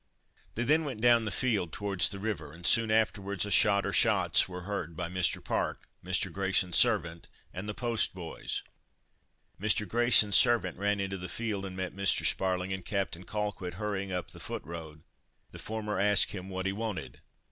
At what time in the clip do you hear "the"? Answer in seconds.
1.25-1.29, 2.09-2.17, 7.69-7.75, 11.19-11.29, 14.31-14.39, 15.51-15.59